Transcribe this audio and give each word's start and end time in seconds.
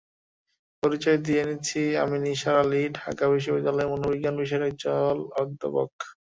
পরিচয় 0.83 1.19
দিয়ে 1.25 1.41
নিচ্ছিঃ 1.47 1.87
আমি 2.03 2.17
নিসার 2.25 2.55
আলি, 2.63 2.81
ঢাকা 2.99 3.25
বিশ্ববিদ্যালয়ের 3.33 3.91
মনোবিজ্ঞান 3.93 4.35
বিষয়ের 4.41 4.67
এক 4.67 4.75
জল 4.83 5.17
অধ্যাপক। 5.41 5.89